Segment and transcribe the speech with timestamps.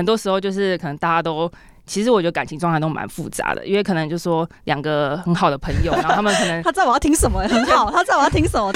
[0.00, 1.50] 很多时候就是可能大家都。
[1.84, 8.72] 其实我觉得感情状态都蛮复杂的，因为可能就说两个很好的朋友，然后他们可能 他知道我要听什么，很好，他知道我要听什么。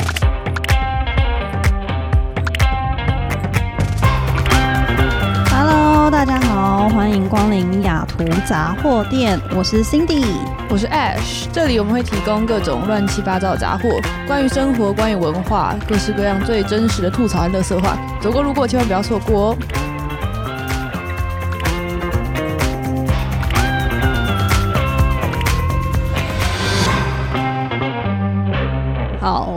[5.50, 10.26] Hello，大家好，欢迎光临雅图杂货店，我是 Cindy，
[10.68, 13.88] 我是 Ash，这里我们会提供各种乱七八糟的杂货，
[14.26, 19.56] 关于生活，关于文化，各式各样最真实的吐槽和乐色话，走过路过千万不要错过哦。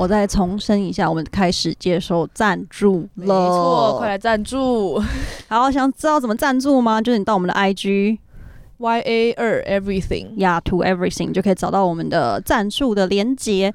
[0.08, 3.10] 好，我再重申一下，我们开始接受赞助了。
[3.16, 5.02] 没错，快来赞助
[5.50, 7.02] 好，想知道怎么赞助吗？
[7.02, 8.18] 就是你到我们的 IG
[8.78, 10.28] Y A 二 Everything。
[10.38, 13.74] 雅图 Everything 就可以找到我们的赞助的连接。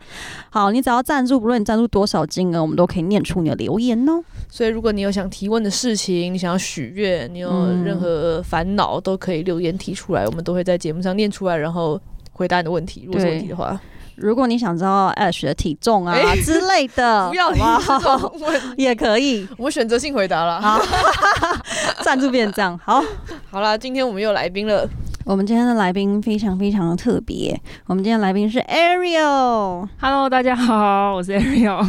[0.48, 4.24] 好，你只要赞助，不论你赞助多少金额，我们都可以念出你的留言哦。
[4.48, 12.00] 所以如果你有想提问的事情，你想要许愿，你有嗯任何烦恼，都可以留言提出来，我们都会在节目上念出来，然后
[12.32, 13.02] 回答你的问题。
[13.04, 13.78] 如果是问题的话，
[14.16, 19.46] 如果你想知道 Ash 的体重啊、欸之类的， 不要提好不好这种问， 也可以。
[19.56, 20.60] 我们选择性回答了。
[20.60, 20.80] 好，
[22.02, 22.78] 赞助变成这样。
[22.84, 23.02] 好，
[23.50, 24.88] 好啦，今天我们又有来宾了。
[25.24, 27.58] 我们今天的来宾非常非常的特别。
[27.86, 29.88] 我们今天的来宾是 Ariel。
[30.00, 31.86] Hello，大家好，我是 Ariel。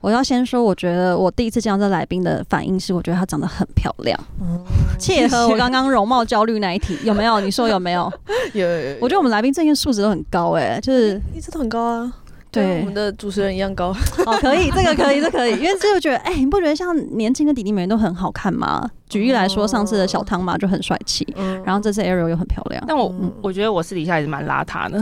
[0.00, 4.58] 我要先说，我觉得我第一次见到这来宾的反应是，我觉得她长得很漂亮，嗯
[4.98, 7.40] 切合我刚刚容貌焦虑那一题，有没有？
[7.40, 8.12] 你说有没有？
[8.54, 12.12] 有有有，我觉得我们来宾证件素质都很高、哎，就是一直都很高啊。
[12.52, 13.88] 对我们的主持人一样高。
[14.24, 18.88] 哦，可以， 这个可以，这可以，因为这就觉得，哎、你不觉得像年轻的弟弟妹妹都很好看吗？
[19.10, 22.82] 举例来说，上次的小汤嘛就很帅气，嗯然后这次 Ariel 又很漂亮。
[22.86, 24.98] 但我、嗯我觉得我私底下也是蛮邋遢的，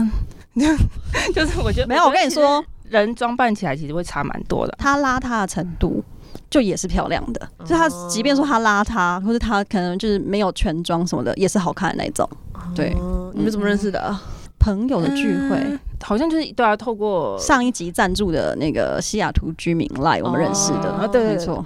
[1.33, 2.61] 就是我觉得没有，我跟你，说，
[2.99, 4.75] 人装扮起来其实会差蛮多的。
[4.77, 6.03] 她邋遢的程度。
[6.49, 12.29] 就也是漂亮的，就她即便说她邋遢，或者她可能就是没有全妆什么的，也是好看的那种。
[12.75, 14.21] 对，哦你们怎么认识的啊？
[14.59, 21.65] 朋友的聚会，嗯好像就是对啊，透过上一集赞助的那个西雅图居民来我们认识的，哦对没错，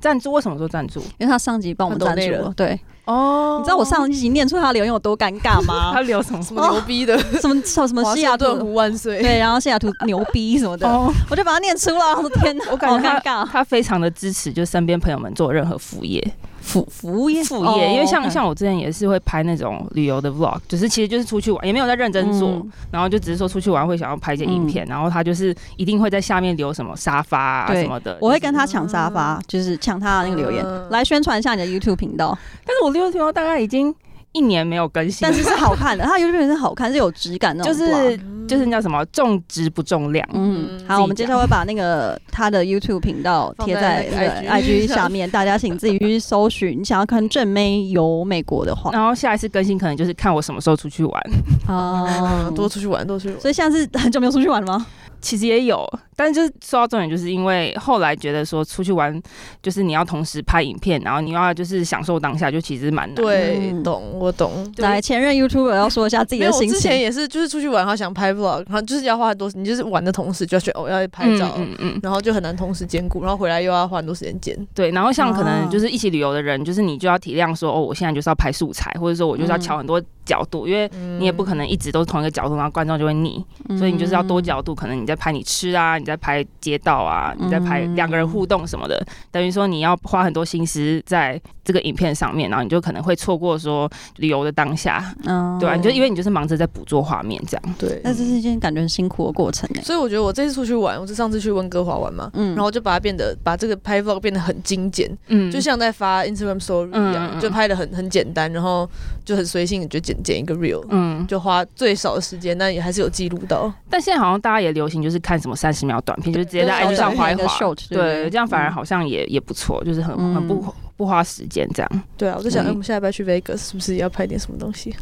[0.00, 1.00] 赞助，为什么说赞助？
[1.18, 2.30] 因为他上集帮我们赞助。
[2.32, 2.78] 了对，
[3.08, 6.00] 哦你知道我上一集念出他的留言有多尴尬吗 他？
[6.02, 6.42] 留什么？
[6.42, 7.18] 什么牛逼的？
[7.40, 9.20] 什么什么什么西雅图万岁！
[9.20, 12.14] 对，然后西雅图牛逼什么的，哦，我就把它念出来。
[12.14, 13.48] 我的天哪，我感觉他好尴尬。
[13.50, 16.22] 他非常的支持，就身边朋友们做任何副业，
[16.60, 32.36] 副服务业，副业，哦因为像像我之前也是会拍那种旅游的 vlog，只是其实就是出去玩，也没有在认真做，嗯然后就只是说出去玩会想要拍一些影片，然后他就是一定会在下面留什么沙发啊什么的，我会跟他抢沙发，就是抢他的那个留言，嗯来宣传一下你的 YouTube 频道。
[32.66, 33.94] 但是我六天大概已经
[34.32, 37.78] 一年没有更新，但是是好看的， 它 YouTube 是好看，是有质感那种就。
[37.78, 44.08] 是就是那叫什么重质不重量，嗯，好，我们接下来会把那个他的 YouTube 频道贴在
[44.48, 46.80] IG 下面，大家请自己去搜寻。
[46.80, 51.22] 你想要看正妹游美国的话，然后下一次更新可能就是看我什么时候出去玩，
[51.66, 53.40] 啊 啊， 多出去玩，多出去玩。
[53.42, 54.86] 所以现在是很久没有出去玩了吗？
[55.20, 55.84] 其实也有，
[56.16, 59.20] 但是就是说到重点，就是因为后来觉得说出去玩，
[59.62, 63.22] 就是你要同时拍影片，然后你又要就是享受当下，就其实蛮难的。
[63.22, 64.72] 对，嗯懂，我懂。
[64.78, 66.70] 来，前任 YouTuber 要说一下自己的心情。
[66.70, 74.56] 之前也是，就是出去玩，然后想拍 vlog，然后就是要花很多，你就是玩的同时就要去哦要拍照，嗯嗯嗯，然后就很难同时兼顾，然后回来又要花很多时间剪。
[74.74, 74.90] 对。
[74.90, 83.78] 然后像可啊能就是一起旅游的人，就是你就要体谅说，哦，我现在就是要拍素材，或者说我就是要嗯调很多角度，因为你也不可能一直都是同一个角度，然后观众就会腻，嗯。
[83.78, 97.74] 所以你就是要多角度，可能你在拍你吃啊，你在拍街道啊，你在拍嗯两个人互动什么的，等于说你要花很多心思在这个影片上面，然后你就可能会错过说旅游的当下，嗯对啊，你就因为你就是忙着在捕捉画面这样。
[97.78, 99.80] 对，那这是一件感觉很辛苦的过程呢。
[99.82, 102.54] 所以我觉得我这次出去玩，我是上次去温哥华玩嘛，嗯。
[102.54, 105.50] 然后就把它变得把这个拍 vlog 变得很精简，嗯。
[105.50, 107.40] 就像在发 Instagram Story 一样，嗯嗯嗯。
[107.40, 108.88] 就拍的很很简单，然后
[109.24, 113.72] 就很随性，就剪剪一个 real，、嗯，就花最少的时间，但也还是有记录到。
[113.88, 122.02] 但现在好像大家也流行就是看什么三十秒短片，就是直接在对 IG 上划一一个滑，short，对这样反而嗯好像也也不错，就是很嗯很不不花时间这样。
[122.16, 124.94] 对啊，我就想，嗯哎我们下礼拜去 Vegas 是不是也要拍点什么东西？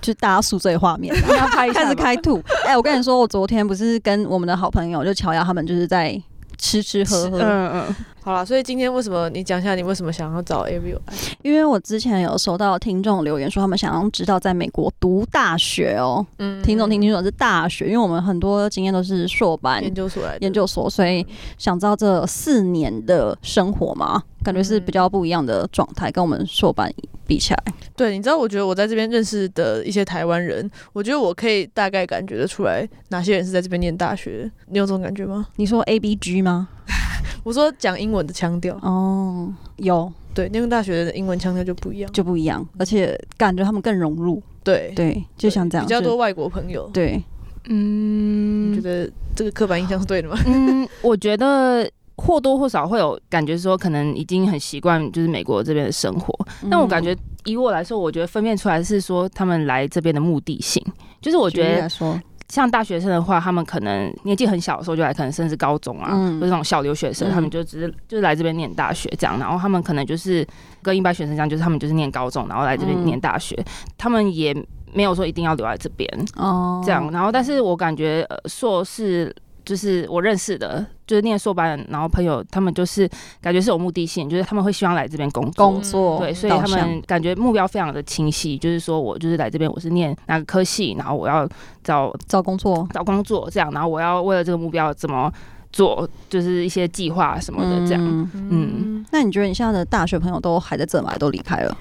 [0.00, 1.14] 就大家宿醉画面。
[1.38, 2.42] 要拍一开始吧开吐。
[2.66, 6.20] 哎、我跟你说，我昨天不是跟我们的好朋友就乔雅他们就是在
[6.58, 10.98] 吃吃喝喝，嗯嗯，好了，所以今天为什么你讲一下你为什么想要找 Ariel？
[11.42, 16.62] 因为我之前有收到听众留言说他们想要知道在美国读大学哦，嗯。
[16.62, 21.26] 听众听清楚是大学，因为我们很多经验都是硕班研究所来研究所，所以
[21.58, 26.92] 想知道这四年的生活嘛，感觉是比较不一样的状态，跟我们硕班
[27.26, 27.64] 比起来。
[27.96, 34.50] 对，你知道，我觉得我在这边认识的一些台湾人，我觉得我可以大概感觉得出来哪些人是在这边念大学。
[34.68, 35.46] 你有这种感觉吗？
[35.56, 36.68] 你说 A B G 吗？
[37.44, 42.10] 我说讲英文的腔调，哦，有对，念大学的英文腔调就不一样。
[42.12, 46.88] 就不一样，而且感觉他们更融入，对，对，就像这样，比较多外国朋友。
[46.92, 47.22] 对，
[47.66, 50.38] 嗯你觉得这个刻板印象是对的吗？
[50.46, 56.32] 嗯，我觉得或多或少会有感觉说，可能已经很习惯就是美国这边的生活。
[56.70, 60.84] 但我感觉以我来说，我觉得分辨出来是说他们来这边的目的性，
[61.20, 66.34] 就是我我觉得说，像大学生的话，他们可能年纪很小的时候就来，可能甚至高中啊，嗯。
[66.34, 67.32] 或者那种小留学生，嗯。
[67.32, 70.46] 他们就只是就是来这边念大学这样，然后他们可能就是
[70.82, 73.04] 跟一般学生这样，就是他们就是念高中，然后来这边嗯。
[73.04, 73.56] 念大学，
[73.96, 74.54] 他们也
[74.92, 79.34] 没有说一定要留在这边哦，这样，然后但是我感觉呃硕士。
[79.64, 83.08] 就是我认识的，就是念硕班，然后朋友他们就是
[83.40, 91.48] 感觉是有目的性，就是他们会希望来这边工作，工作对，所以他们感觉目标非常的清晰，就是说我就是来这边，我是念哪个科系，然后我要
[91.84, 95.32] 找找工作找工作这样，然后我要为了这个目标怎么
[95.72, 98.02] 做，就是一些计划什么的这样。
[98.02, 101.14] 嗯嗯那你觉得你现在的大学朋友都还在这吗？
[101.18, 101.76] 都离开了？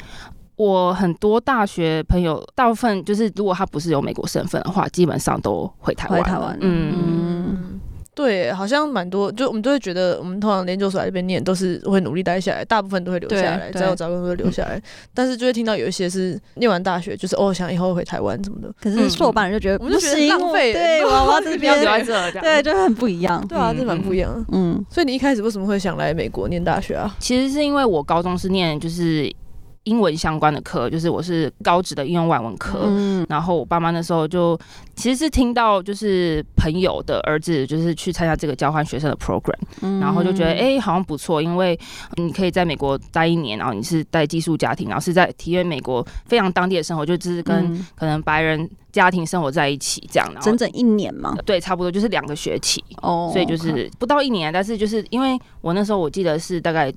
[0.62, 6.22] 我很多大学朋友，大部分就是如果他不是有美国身份的话，基本上都回台湾。
[6.22, 7.80] 回台湾嗯，
[8.14, 14.80] 对，好像蛮多，就我们都会觉得，我们通常研究所来这边念，都是会努力待下来，大部分都会留下来，对只要有找工作就留下来。
[15.16, 18.72] 但是就会听到有一些是念完大学，就是哦想以后回台湾什么的。
[18.80, 22.42] 可是硕班人就觉得我们就觉得浪费对，我 要在这不要留边，在这。
[22.42, 23.44] 对，就很不一样。
[23.48, 24.46] 对啊，嗯这蛮不一样的。
[24.52, 27.16] 嗯，所以你一开始为什么会想来美国念大学啊？
[27.18, 29.32] 其实是因为我高中是念就是
[29.86, 32.84] 英文相关的课，就是我是高职的应用外文科。
[32.86, 34.60] 嗯然后我爸妈那时候就
[34.96, 41.80] 其实是听到就是朋友的儿子就是去参加这个交换学生的 program，嗯然后就觉得哎、诶好像不错，因为
[42.16, 56.94] 你可以在美国待一年，然后你是带寄宿家庭，然后是在体验美国非常当地的生活，就只是跟嗯可能白人家庭生活在一起这样，然后整整一年嘛，对，差不多就是两个学期，哦，所以就是不到一年，但是就是因为我那时候我记得是大概。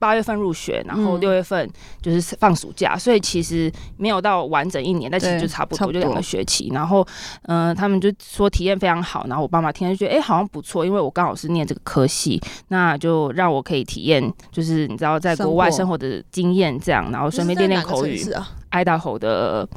[0.00, 1.70] 八月份入学，然后嗯六月份
[2.02, 6.70] 就是放暑假，所以其实没有到完整一年，但其实就差不多，就两个学期。
[6.72, 7.06] 然后，
[7.42, 18.18] 嗯、他们就说体验非常好，然后我爸妈听了就觉得，哎、好像不错，因为我刚好是念这个科系，那就让我可以体验，就是你知道在国外生活的经验，这样，然后顺便练练口语。
[18.69, 19.68] 啊，爱达荷的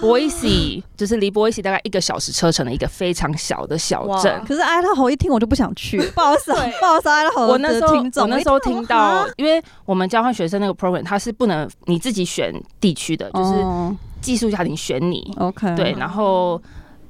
[0.00, 4.42] Boise， 就是离 Boise 大概一个小时车程的一个非常小的小镇。
[4.46, 6.56] 可是爱达荷一听我就不想去，不好意思不
[6.86, 15.32] 好意思啊，爱达荷我那时候，我那时候听到啊，因为我们交换学生那个 program，它是不能你自己选地区的，就是哦寄宿家庭选你。
[15.38, 16.60] OK，对，然后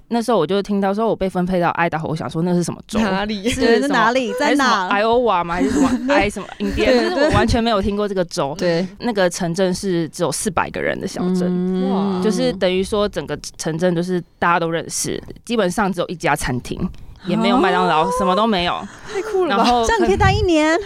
[0.09, 2.99] 那时候我就听到说我被分配到爱达荷，我想说那是什么州？
[2.99, 3.49] 哪里？
[3.49, 5.55] 是哪里，在哪？？Iowa 吗？
[5.55, 6.75] 还是什么 I 什么 Indiana？
[6.75, 8.55] 对就是我完全没有听过这个州。
[8.59, 12.23] 对，那个城镇是只有四百个人的小镇。
[12.23, 16.79] 就是等于说，整个城镇就是大家都认识，基本上只有一家餐厅，
[17.29, 18.81] 也没有麦当劳，什么都没有。
[19.13, 19.63] 太酷了吧！
[19.63, 20.79] 然后这样你可以待一年，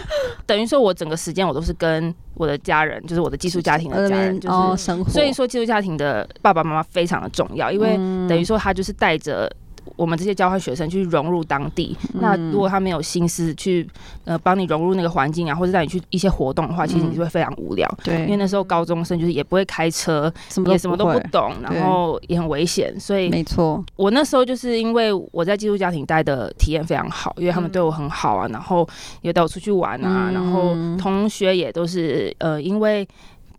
[0.45, 9.51] 等于说，我整个时间我都是跟我的家人，就是我的寄宿家庭的家人，就是、哦生活，所以说寄宿家庭的爸爸妈妈非常的重要，因为嗯等于说他就是带着。
[9.95, 12.19] 我们这些交换学生去融入当地，嗯。
[12.21, 13.87] 那如果他没有心思去
[14.25, 17.87] 呃帮你融入那个环境啊，或者带你去一些活动的话，其实你就会非常无聊。
[18.03, 18.21] 对。
[18.23, 27.73] 因为，那时候高中生就是也不会开车，什么也什么都不懂，然后也很危险，所以没错，我那时候就是因为我在寄宿家庭待的体验非常好，因为他们嗯。
[27.73, 28.87] 对我很好啊，然后
[29.21, 30.33] 也带我出去玩啊，嗯。
[30.33, 33.07] 然后同学也都是呃，因为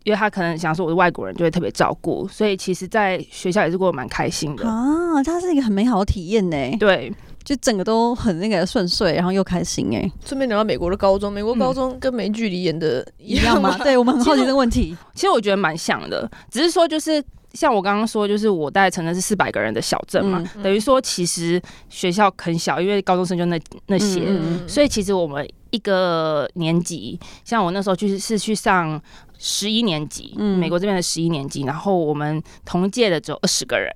[0.05, 4.65] 因为他可能想说我是外国人，就会特别照顾，所以其实在学校也是过得蛮开心的。
[4.65, 7.11] 啊，它是一个很美好的体验呢，对，
[7.43, 13.71] 就整个都很那个顺遂，然后又开心哎，顺便聊到美国的高中，美国高中跟美剧里演的一一样吗？
[13.71, 13.83] 吗？
[13.83, 17.21] 对我们很好奇这个问题，其实我觉得蛮像的，只是说就是。
[17.53, 29.01] 像我刚刚说，就是我待的城镇是四百个人的小镇嘛，嗯等于说其实学校很小，因为高中生就那那些，嗯所以其实我们一个年级，像我那时候去是去上
[29.37, 30.57] 十一年级，嗯。
[30.57, 33.91] 美国这边的十一年级，然后我们同届的只有二十个人，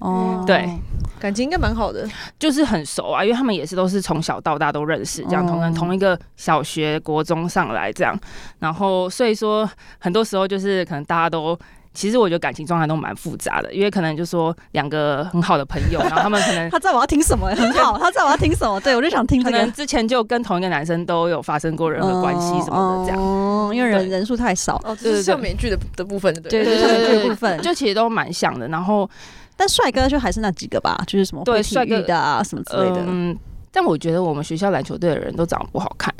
[0.00, 0.68] 哦，对。
[1.18, 2.08] 感情应该蛮好的。
[2.38, 5.50] 就是很熟啊，因为他们也是都是从小到大都认识，这样哦。
[5.50, 8.18] 同同一个小学、国中上来这样，
[8.60, 9.68] 然后所以说
[9.98, 11.58] 很多时候就是可能大家都。
[11.94, 23.20] 其实我觉得感情状态都蛮复杂的，因为可能就说两个很好的朋友， 然后他们可能他知道我要听什么，很好，他知道我要听什么，对我就想听这个可能之前就跟同一个男生都有发生过任何关系什么的这样。
[23.20, 26.74] 哦，因为人对人数太少，哦，对对这是像美剧的的部分，对不对，对？
[26.76, 28.68] 就像美剧的部分，就其实都蛮像的。
[28.68, 29.08] 然后，
[29.56, 33.02] 但帅哥就还是那几个吧，就是什么会体对帅哥育的啊，什么之类的。
[33.06, 33.36] 嗯，
[33.70, 36.14] 但我觉得我们学校篮球队的人都长得不好看。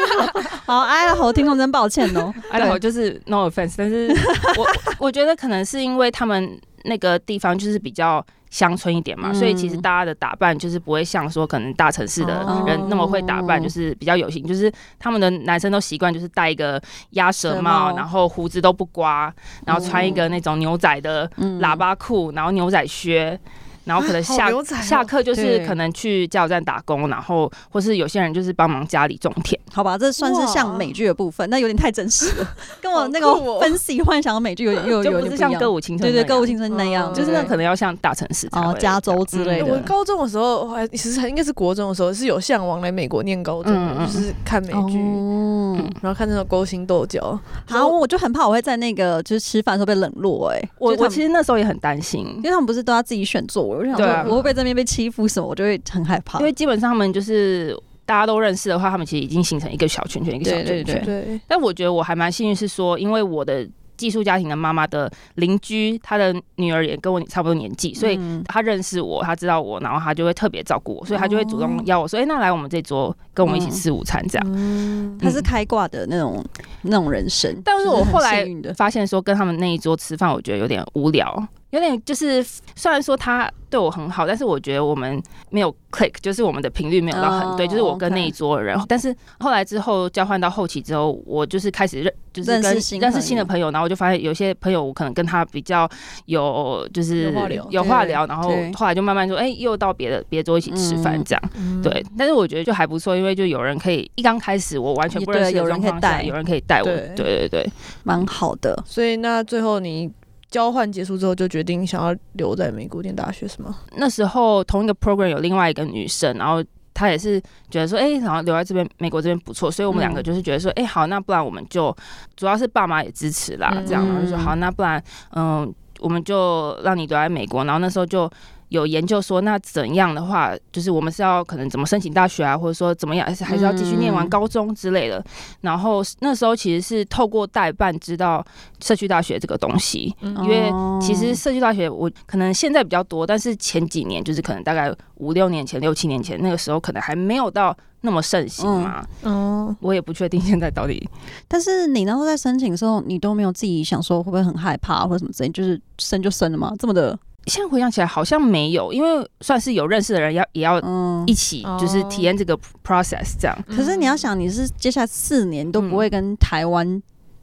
[0.66, 2.32] 好，哎呀，好，听众真抱歉哦。
[2.50, 4.08] 哎，我就是 no offense，但是
[4.56, 4.66] 我
[5.06, 16.80] 我觉得可能是因为他们那个地方就是比较乡村一点嘛，嗯所以其实大家的打扮就是不会像说可能大城市的哦人那么会打扮，就是比较有型，就是他们的男生都习惯就是戴一个
[17.10, 19.32] 鸭舌舌帽，然后胡子都不刮，
[19.66, 23.38] 然后穿一个那种牛仔的嗯喇叭裤，然后牛仔靴。
[23.84, 24.50] 然后可能下
[24.82, 29.58] 下课就是可能去加油站打工，然后或是有些人就是帮忙家里种田。
[29.72, 35.30] 好吧，这算是像美剧的部分，那有点太真实了，跟我那个分析幻想的美剧有有就不 有点一样。
[35.30, 39.72] 是像歌舞青春对对，歌舞青春那样，嗯就是那可能要像大城市才会哦加州之类嗯的。
[39.74, 43.72] 我高中的时候，还其实应该是国中的时候，是有向往来美国念高中
[44.06, 47.38] 就是看美剧，哦，然后看那种勾心斗角。
[47.66, 52.26] 好，我就很怕我会在那个就是吃饭的时候被冷落，哎，我我其实那时候也很担心。
[52.36, 56.38] 因，为他们不是都要自己选座位，我就想对我会被这边被欺负什么，我就会很害怕。
[56.38, 56.44] 因。
[56.44, 60.84] 为基本上他们就是大家都认识的话，他们其实已经形成一个小圈圈，一个小圈圈。
[60.84, 68.42] 对对对，但我觉得我还蛮幸运，是说因为我的寄宿家庭的妈妈的邻居，她的女儿也跟我差不多年纪，所以嗯。
[68.48, 74.46] 她认识我，她知道我，然后她就会特别照顾我，所以她就会主动邀我说：“哎、那来我们这桌跟我们一起吃午餐。”这样。
[74.52, 76.44] 嗯，他是开挂的那种
[76.82, 78.44] 那种人生，但是我后来
[78.76, 82.42] 发现说跟他们那一桌吃饭，我觉得有点无聊，有点就是
[82.76, 88.78] 虽然说他对我很好，但是我觉得我们没有 click，就是我们的频率没有到很对，哦就是我跟那一桌的人。
[88.86, 95.88] 但是后来之后交换到后期之后，我就是开始认就是跟认识新认识新的朋友，然后我就发现有些朋友我可能跟他比较
[96.26, 97.32] 有就是
[97.70, 101.42] 有话聊然后后来就慢慢说，哎、又到别的别桌一起吃饭嗯这样。
[101.54, 107.72] 嗯对，但是我觉得就还不错，因为就有人可以一刚开始我完全不认识的有人状况下，可以带有人可以带我，对对对对。
[108.02, 108.78] 蛮好的。
[108.86, 110.10] 所以那最后你
[110.52, 113.78] 交换结束之后，就决定想要留在美国念大学，是吗？
[113.96, 117.40] 那时候同一个 program 有另外一个女生，然后她也是
[117.70, 121.96] 觉得说，哎、然后留在这边美国这边不错，所以我们两个嗯就是觉得说，哎、好，那不然我们就
[122.36, 128.30] 主要是爸妈也支持啦，嗯这样，然后就说好，那不然嗯，我们就让你留在美国，然后那时候就。
[128.72, 135.22] 有研究说，那怎样的话，就是我们是要可能怎么申请大学啊，或者说怎么样，还是还是要继续念完嗯高中之类的。
[135.60, 138.44] 然后那时候其实是透过代办知道
[138.80, 149.04] 社区大学这个东西，嗯因为哦其实社区大学我可能现在比较多，但是前几年就是可能大概五六年前、六七年前那个时候，可能还没有到那么盛行嘛。
[149.22, 151.08] 嗯，我也不确定现在到底
[151.46, 156.72] 但是你那时候在申请的时候，你都没有自己想说会不会很害怕或者什么之类，就是生就生了吗？
[156.78, 161.34] 这么的，现在回想起来好像没有，因为算是有认识的人要也要嗯一。
[161.34, 162.56] 起就是体验这个
[162.86, 163.58] process 这样。
[163.66, 167.02] 可是你要想，你是接下来四年都不会跟台湾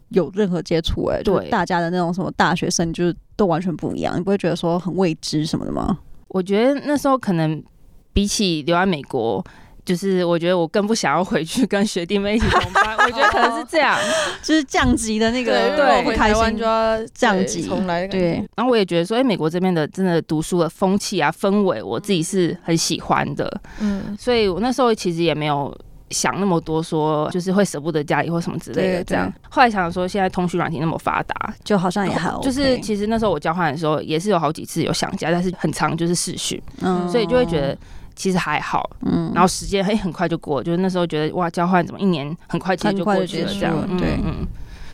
[0.09, 5.97] 有任何接触，哎，就是对大家的那种什么大学生，就是都完全不一样，你不会觉得说很未知什么的吗？
[6.29, 7.61] 我觉得那时候可能
[8.13, 9.43] 比起留在美国。
[9.89, 13.97] 就是我觉得我更不想要回去跟学弟妹一起同班，我觉得可能是这样。
[14.43, 23.51] 就是降级的那个对，如对果回台湾就要降级重来对，然后我也觉得说，哎、美国这边的真的读书的风气啊、氛围，我自己是很喜欢的。
[23.79, 25.75] 嗯，所以我那时候其实也没有
[26.11, 29.33] 想那么多，说就是会舍不得家里或什么之类的这样。
[29.49, 37.75] 后来想说，现在通讯软体那么发达，就好像也好 OK 就是其实那时候我交换的时候也是有好几次有想家，但是很长就是视讯，嗯所以就会觉得。
[38.19, 44.47] 其实还好，嗯然后时间嘿很快就过，就是那时候觉得哇，交换怎么一年很快其实就很快就过去了这样了，对嗯嗯。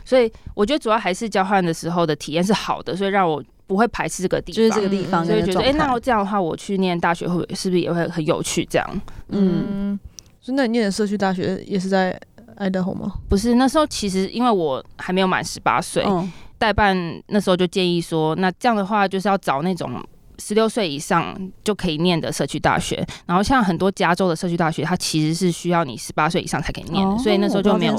[0.05, 8.63] 所以我觉得主要还是交换的时候的体验是好的，所以让我不会排斥这个地方，就是这个地方所以觉得，哎、的状态那这样的话，我去念大学会不会是不是也会很有趣？
[8.70, 8.88] 这样
[9.29, 10.00] 嗯嗯，
[10.39, 12.15] 所以那你念的社区大学也是在
[12.58, 13.12] 爱达荷吗？
[13.27, 16.96] 不是那时候，其实因为我还没有满十八岁，嗯代办
[17.29, 19.91] 那时候就建议说，那这样的话就是要找那种。
[20.38, 27.96] 十六岁以上就可以念的社区大学，然后像很多加州的社区大学，它其实是需要你十八岁以上才可以念的，哦所以那时候就没有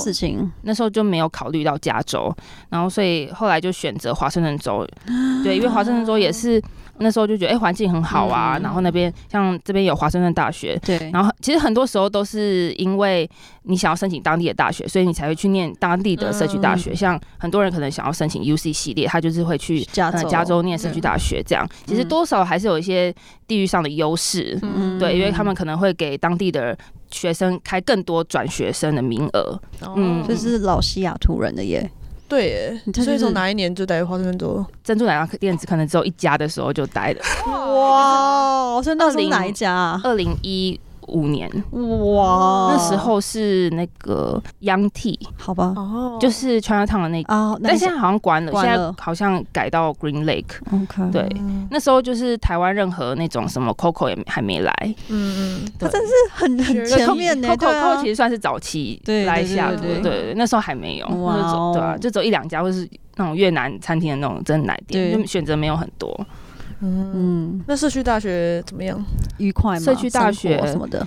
[0.62, 2.34] 那时候就没有考虑到加州，
[2.68, 4.86] 然后所以后来就选择华盛顿州，
[5.42, 6.62] 对，因为华盛顿州也是
[6.98, 13.28] 那时候就觉得哎环、境很好啊，嗯然后那边像这边有华盛顿大学，对，然后其实很多时候都是因为
[13.62, 16.94] 你想要申请当地的大学，所以你才会去念当地的社区大学。
[16.94, 21.68] 像很多人可能想要申请 UC 系列，他就是会去加加州念社区大学这样。
[21.84, 23.14] 其实多少还是有一些
[23.46, 24.98] 地域上的优势，嗯。
[24.98, 26.76] 对，因为他们可能会给当地的
[27.10, 29.60] 学生开更多转学生的名额。
[29.94, 30.22] 嗯。
[30.22, 31.90] 哦就是老西雅图人的耶，
[32.28, 34.64] 对所以从哪一年就待花生珍珠？
[34.82, 40.00] 珍珠奶茶店子可能只有一家的时候就待了，哇，所以那时候哪一家啊？
[40.02, 41.50] 二零一五年。
[41.70, 46.18] 哇，那时候是那个央 T，好吧，哦。
[46.20, 47.32] 就是 Chinatown 的那个。
[47.32, 50.56] 啊，但现在好像关了，现关了在好像改到 Green Lake。
[50.72, 51.28] OK，对，
[51.70, 54.72] 那时候就是台湾任何那种什么 Coco 也还没来，
[55.08, 57.96] 嗯嗯，他真是很很学前面呢，Coco 啊。
[57.96, 66.26] Coco 其实算是早期来下对对对对，那时候还没有，哇对啊，就走一两家或是那种越南餐厅的那种真奶店，选择没有很多。
[66.80, 69.02] 嗯，嗯，那社区大学怎么样？
[69.38, 69.80] 愉快吗？
[69.80, 71.06] 社区大学什么的，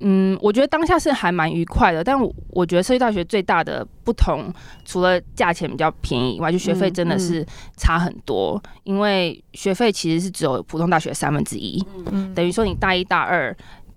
[0.00, 4.52] 嗯，我觉得当下是还蛮愉快的，但我我觉得社区大学最大的不同，
[4.84, 7.44] 除了价钱比较便宜以外，就学费嗯真的是
[7.76, 11.82] 差很多，因为学费其实是只有普通大学三分之一，
[12.12, 13.56] 嗯等于说你大一大二。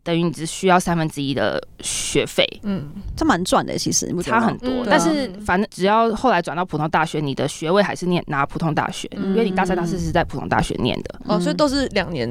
[0.10, 4.68] 等于你只需要三分之一的学费，嗯，这蛮赚的，其实差很多。
[4.68, 11.20] 嗯但是反正只要后来转到普通大学，你的学位还是念拿普通大学，嗯因为你大三大四是在普通大学念的。
[11.26, 12.28] 哦，嗯所以都是两年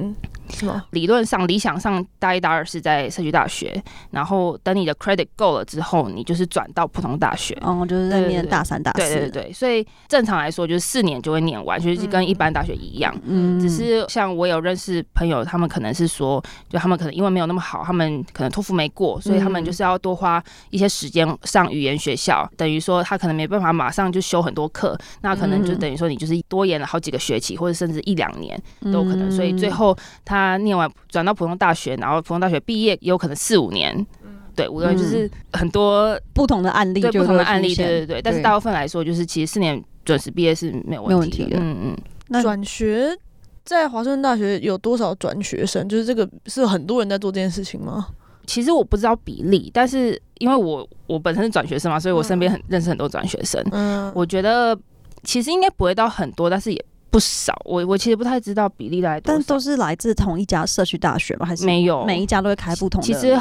[0.50, 0.84] 是吗？
[0.90, 7.56] 理论上、理想上，大一、大二是在社区大学，然后等你的 credit 够了之后，你就是转到普通大学。
[7.60, 13.14] 哦，就是在念大三、大四，对对对，所以正常来说就是四年就会念完，就是跟一般大学一样。
[13.24, 29.28] 嗯，只是像我有认识朋友，他们可能是说，就他们可能英文没有那么好，他们可能托福没过，所以他们就是要多花一些时间上语言学校，等于说他可能没办法马上就修很多课，那可能就嗯等于说你就是多延了好几个学期，或者甚至一两年都有可能。
[29.28, 34.06] 嗯所以最后他念完转到普通大学，然后普通大学毕业也有可能四五年。
[34.54, 38.22] 对，五六年就是很多不同的案例对不同的案例，对对对。
[38.22, 41.44] 但是大部分来说，就是其实四年准时毕业是没有问题的。
[41.44, 41.96] 问题的嗯嗯。
[42.26, 43.16] 那转学
[43.64, 45.88] 在华盛顿大学有多少转学生？
[45.88, 48.08] 就是这个是很多人在做这件事情吗？
[48.46, 53.62] 其实我不知道比例，但是因为我我本身是转学生嘛，所以我身边很认识很多转学生。
[53.70, 54.76] 嗯，我觉得
[55.22, 57.54] 其实应该不会到很多，但是也不少。
[57.64, 61.46] 我我其实不太知道比例来多少，但都是来自同一家社区大学吗？
[61.46, 63.36] 还是没有每一家都会开不同的其实？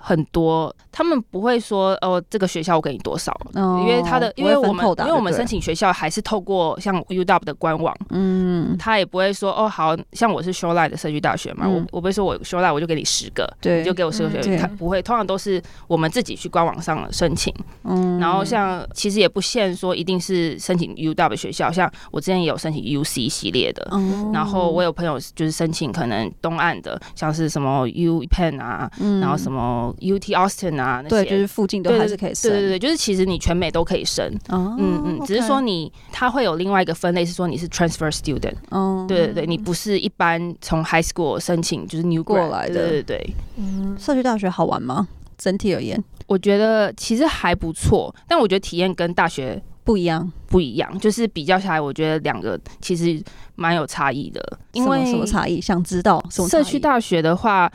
[0.00, 17.54] 很多，他们不会说哦，这个学校我给你多少，哦因为他的，因为我们因为我们申请学校还是透过像 UW 的官网，嗯，他也不会说哦，好像我是 Shoreline 的社区大学嘛，嗯我我不会说我 Shoreline 我就给你十个，对，你就给我十个学嗯，他不会，通常都是我们自己去官网上申请。
[17.84, 23.86] 嗯然后像其实也不限说一定是申请 UW 的学校，像我之前也有申请 UC 系列的。
[23.90, 24.30] 哦。
[24.32, 29.20] 然后我有朋友就是申请可能东岸的，像是什么 U Penn 啊，嗯。
[29.20, 42.74] 然后什么 UT Austin 啊那些，对，就是附近都还是可以申，对对对，就是其实你全美都可以申，哦嗯嗯，只是说你它会有另外一个分类，是说你是 transfer student，哦，对对对，你不是一般从 high school 申请就是 new 过 grad，来的。
[42.74, 43.34] 对对对。
[43.56, 45.08] 嗯，社区大学好玩吗？
[45.38, 46.02] 整体而言。
[46.26, 53.22] 我觉得其实还不错，但我觉得体验跟大学不一样，不一样，就是比较下来，我觉得两个其实
[53.54, 54.58] 蛮有差异的。
[54.72, 55.60] 因为什么差异？
[55.60, 57.70] 想知道什么社区大学的话，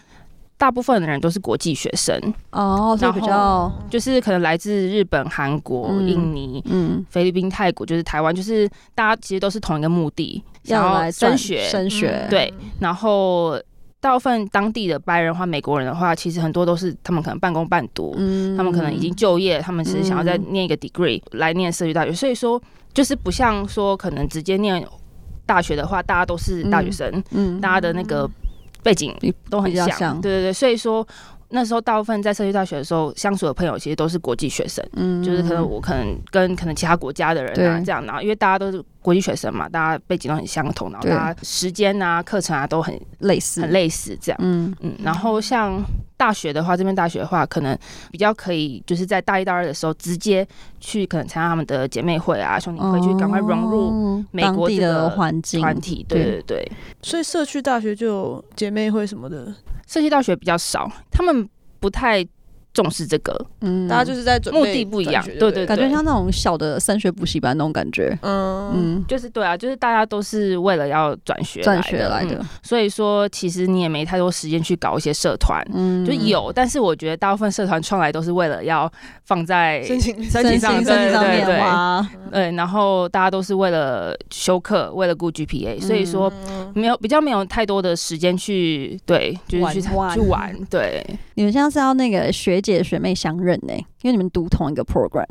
[0.58, 2.14] 大部分的人都是国际学生，
[2.52, 11.64] 哦，所以比然较就是可能来自日本、韩国、嗯印尼、嗯，菲律宾、泰国，就是台湾，就是大家其实都是同一个目的，想要来升学。
[11.64, 13.58] 升学，对然后
[14.02, 22.62] 大部分当地的白人或美国人的话，其实很多都是他们可能半工半读，嗯他们可能已经就业，他们是想要再念一个 degree 来念社区大学，所以说
[22.94, 24.86] 就是不像说可能直接念
[25.46, 28.30] 大学的话，大家都是大学生，嗯大家的那个
[28.84, 29.16] 背景
[29.50, 31.08] 都很像，像对对对，所以说。
[31.54, 43.62] 那时候大部分在社区大学的时候相处的朋友，其实都是国际学生，嗯就是可能我可能跟可能其他国家的人啊这样，然后因为大家都是国际学生嘛，大家背景都很相同，然后大家时间啊、课程啊都很类似。
[43.62, 44.40] 很类似这样。
[44.42, 44.74] 嗯。
[44.82, 45.82] 嗯，然后像
[46.16, 47.78] 大学的话，这边大学的话，可能
[48.12, 50.48] 比较可以，就是在大一、大二的时候，直接
[50.80, 56.06] 去可能参加他们的姐妹会啊、兄弟会，去赶快融入哦美国的个环境团体。
[56.08, 59.52] 对对对，所以社区大学就有姐妹会什么的，
[59.88, 62.24] 社区大学比较少，他们不太
[62.74, 63.34] 重视这个。
[63.62, 63.88] 嗯。
[63.88, 68.72] 大家就是在准备目的不一样对对感觉像那种小的升学补习班那种感觉，嗯。
[68.74, 72.30] 嗯，就是对啊，就是大家都是为了要转学转学来嗯。
[72.30, 76.06] 的，所以说其实你也没太多时间去搞一些社团，嗯。
[76.06, 78.92] 就有，但是我觉得大部分社团创来都是为了要
[79.26, 81.46] 放在申请申请上，申对对请上面
[82.32, 90.14] 对然后大家都是为了修课，为了顾 GPA，、所以说嗯没有比较没有太多的时间去对，就是去玩。
[90.14, 95.26] 去玩，对，你们现在是要那个学姐学妹相认呢、因为你们读同一个 program，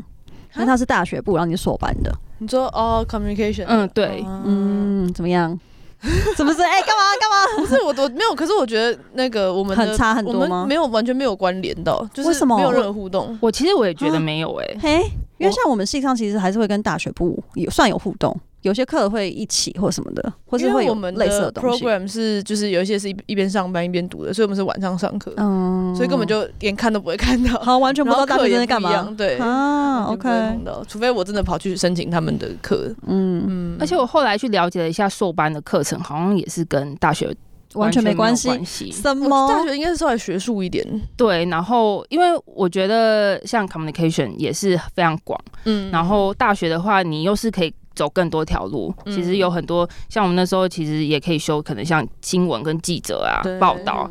[0.54, 5.58] 因为他是大学部，然后你是硕班的，你说哦，communication，嗯对嗯，嗯，怎么样？
[6.34, 6.62] 怎么是？
[6.62, 7.60] 哎、干嘛干嘛？
[7.62, 13.38] 不是我我没有，可是我觉得那个我们很差很多吗没有完全没有关联到，就是为什么没有任何互动？
[13.40, 15.02] 我其实我也觉得啊没有哎、嘿，
[15.36, 21.84] 因为像我们系上其实还是会跟大学部有算有互动，有些课会一起或什么的，或是会有因为我们类似的东西。
[21.84, 27.58] program 是就是有一些是一一边上班一边读的，所以我们是晚上上课，嗯所以根本就连看都不会看到。
[27.60, 30.28] 好，完全不知道大学生在干嘛对啊？OK，
[30.86, 32.94] 除非我真的跑去申请他们的课。
[33.06, 37.34] 嗯，嗯，而且我后来去了解了一下硕班的课程，好像也是跟大学
[37.74, 38.48] 完全没关系。
[38.48, 38.90] 关系。
[38.92, 39.48] 什么？
[39.48, 40.84] 大学应该是稍微学术一点。
[41.16, 48.94] 对，然后因为我觉得像 communication 也是非常广，嗯然后大学的话，你又是可以走更多条路。
[49.04, 49.12] 嗯。
[49.14, 54.10] 其实有很多像我们那时候，其实也可以修，可能像新闻跟记者啊报道，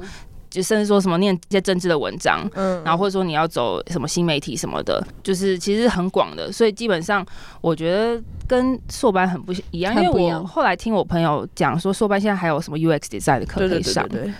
[0.49, 2.47] 就甚至说什么念一些政治的文章。
[2.55, 2.81] 嗯。
[2.83, 7.25] 然后或者说你要走什么新媒体什么的，就是其实很广的，所以基本上
[7.61, 10.41] 我觉得跟硕班很不一样，因为很不一样。
[10.41, 14.21] 我后来听我朋友讲说，硕班现在还有什么 UX design 的课对对对可以上，对。
[14.21, 14.33] 对，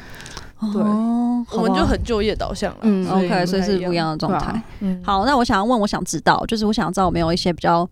[0.73, 4.51] 对哦，我们就很就业导向了，嗯 OK，所以是不一样的状态。
[4.51, 4.63] 啊。
[4.81, 7.89] 嗯，好，那我想要问，我想知道，就是我想知道有没有一些比较。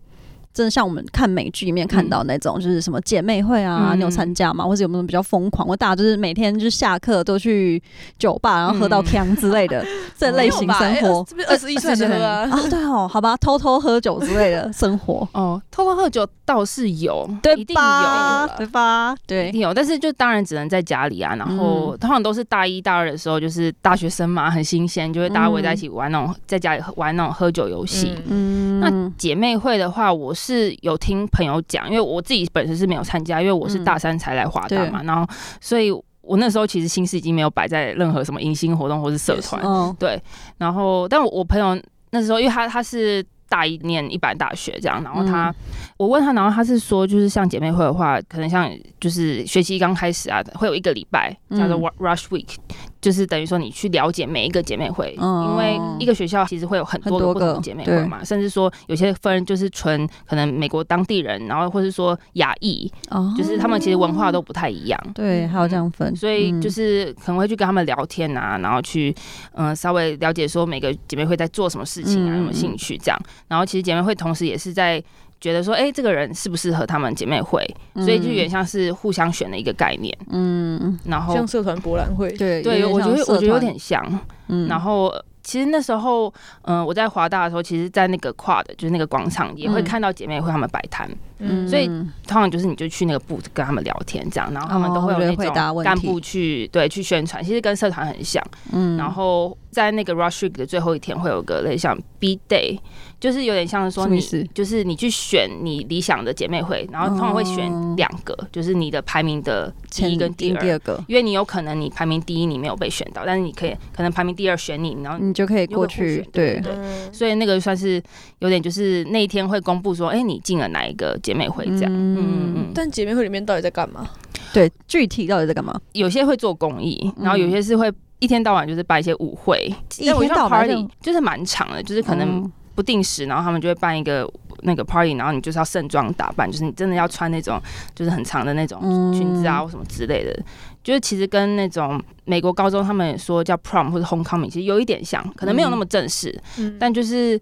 [0.58, 4.64] 真的像我们看美剧里面看到那种，就是什么姐妹会啊，嗯你有参加吗？
[4.64, 5.68] 或者有没有比较疯狂？
[5.68, 7.80] 或大家就是每天就是下课都去
[8.18, 9.86] 酒吧，然后喝到嗯呛之类的
[10.18, 11.24] 这类型生活。
[11.28, 18.48] 这边二十一岁的喝啊，啊，对哦，好吧，偷偷喝酒之类的生活，哦，偷偷喝酒倒是有，对一定吧？
[18.50, 18.56] 有。
[18.56, 19.14] 对吧？
[19.28, 21.34] 一，定有，但是就当然只能在家里啊。
[21.34, 28.14] 然后通常都是大一大二的时候，就是大学生嘛，很新鲜，就会大家围在一起玩那种，在家里玩那种喝酒游戏。
[28.26, 35.30] 嗯嗯，那姐妹会的话，我是有听朋友讲，因为我自己本身是没有参加，因为我是大三才来华大嘛，然后
[35.60, 40.18] 所以我那时候其实心思已经没有摆在任何什么迎新活动或是社团，嗯对。
[40.56, 41.78] 然后，但我我朋友
[42.10, 45.54] 那时候，因为他他是大一念一般大学这样，然后他、
[45.96, 52.54] 我问他，然后他是说，就是像姐妹会的话，可能像就是学期刚开始啊，会有一个礼拜叫做 Rush Week，、
[53.00, 65.00] 就是等于说你去了解每一个姐妹会，哦因为一个学校其实会有很多个个不同的姐妹会嘛，甚至说有些分就是纯可能美国当地人，然后或是说亚裔，哦就是他们其实文化都不太一样。
[65.14, 69.14] 对，还有这样分，所以就嗯是可能会去跟他们聊天啊，然后去
[69.52, 73.18] 嗯、呃稍微了解说每个姐妹会在做什么事情啊，嗯有没有兴趣这样。
[73.46, 75.02] 然后其实姐妹会同时也是在
[75.40, 77.64] 觉得说，哎、这个人适不适合他们姐妹会，
[77.96, 80.16] 所以就有点像是互相选的一个概念。
[80.30, 84.04] 嗯，然后像社团博览会，对对，我觉得我觉得有，点像。
[84.48, 84.66] 嗯。
[84.66, 89.84] 然后其实那时候，嗯、我在华大的时候，其实，在那个跨的，就是那个广场，也会嗯。
[89.84, 91.08] 看到姐妹会他们摆摊。
[91.40, 98.44] 嗯，所以通常就是你就去那个部跟他们聊天这样，然后他们都会有那种干部去对去宣传，其实跟社团很像。
[98.72, 98.96] 嗯。
[98.96, 102.78] 然后在那个 Rush Week 的最后一天会有个类似像 B Day，
[103.20, 104.20] 就是有点像是说你
[104.54, 107.94] 就是你去选你理想的姐妹会，然后通常会选哦。
[107.96, 110.60] 两个，就是你的排名的第一跟第二。
[110.60, 116.72] 第二个，因为你有可能你排名第一你没有被选到，但是你可以可能排名第二选你，然后你就可以过去选，对对。
[117.12, 118.00] 所以那个算是
[118.38, 121.92] 有点就是那一天会公布说，哎、你进了哪一个姐妹会这样。
[121.92, 122.14] 嗯。
[122.16, 124.08] 嗯嗯，但姐妹会里面到底在干嘛？
[124.52, 125.78] 对，具体到底在干嘛？
[125.92, 129.66] 有些会做公益，然后有些是会一天到晚就是办一些舞会，
[129.98, 134.24] 一天但我觉得到晚 party 就是蛮长的，就是可能嗯不定时，然后他们就会办一个
[134.62, 137.60] 那个 party，然后你就是要盛装打扮，就是你真的要穿那种
[137.92, 140.40] 就是很长的那种嗯裙子啊或什么之类的，
[140.84, 147.40] 就是其实跟那种美国高中他们说叫 prom 或者 homecoming 其实有一点像，可能没有那么正式，嗯，但就是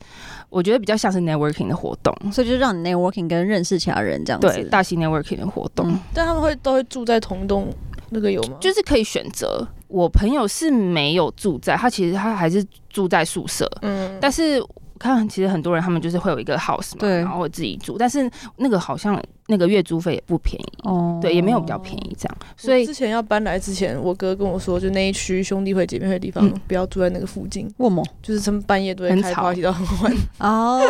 [0.48, 4.48] 我觉得比较像是 networking 的活动，所以就让你 networking 跟认识其他人这样子。
[4.48, 5.92] 对，大型 networking 的活动。
[5.92, 7.68] 嗯但他们会都会住在同栋
[8.08, 8.56] 那个有吗？
[8.58, 9.68] 就是可以选择。
[9.88, 14.60] 我朋友是没有住在，他其实他还是住在宿舍，嗯，但是
[14.96, 28.02] 我看其实很多人他们就是会有一个 house 嘛，然后会自己住，但是那个好像那个月租费也不便宜，哦对，也没有比较便宜这样，所以之前要搬来之前，我哥跟我说，就那一区兄弟会、姐妹会的地方，嗯不要住在那个附近，为什么？
[28.22, 30.80] 就是他们半夜都会开 party 到很晚， 哦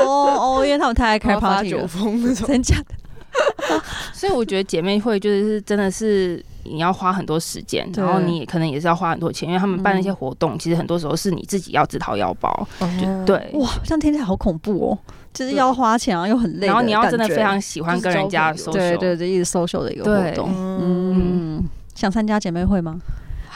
[0.61, 2.47] 哦，因为他们太爱开 party 酒了，疯那种。
[2.47, 2.95] 真假的？
[4.15, 6.41] 所以我觉得姐妹会就是真的是
[6.73, 12.51] 你要花很多时间，然后你也可能也是要花很多钱，因为他们办那些活动，其实很多时候是你自己要自掏腰包，
[12.81, 13.37] 哦，对。
[13.55, 14.99] 哇，这样听起来好恐怖哦，
[15.33, 20.51] 就是要花钱，然后又很累，然后你要真的非常喜欢跟人家 social，对对对，一直 social 的一个活动。
[20.51, 22.99] 嗯，嗯，想参加姐妹会吗？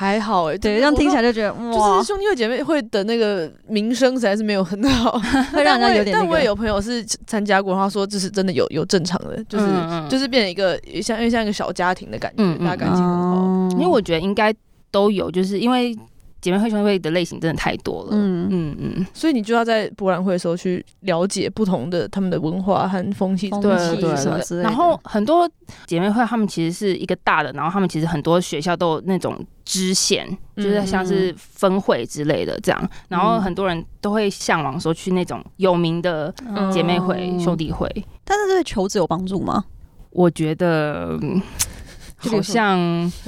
[0.00, 5.20] 还好哎，对，这样听起来就觉得就是，兄弟会、姐妹会的那个名声实在是没有很好，
[5.52, 6.46] 会让人家有点那但我也。
[6.46, 13.36] 有朋友是参加过，他说这是真的有有正常的，就是嗯嗯就是变成一个像因为像一个小家庭的感觉，嗯嗯大家感情很好。
[13.36, 14.52] 哦因为我觉得应该
[14.90, 15.94] 都有，就是因为
[16.40, 18.10] 姐妹会、兄弟会的类型真的太多了。
[18.12, 23.50] 嗯嗯嗯，所以你就要在博览会的时候去了解不同的他们的文化和风气。
[23.50, 25.48] 对对对什么之类的然后很多
[25.86, 30.26] 姐妹会，他们其实是一个大的，然后他们其实很多学校都有那种支线，
[30.56, 32.90] 嗯就是像是分会之类的这样。
[33.08, 37.86] 然后很多人都会向往说去那种有名的嗯姐妹会、兄弟会。
[38.24, 39.64] 但是对求职有帮助吗？
[40.10, 41.18] 我觉得。
[41.22, 41.40] 嗯
[42.20, 42.78] 好像